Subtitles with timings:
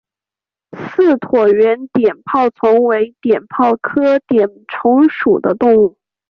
[0.71, 5.95] 似椭圆碘泡虫为碘泡科碘泡虫属的动物。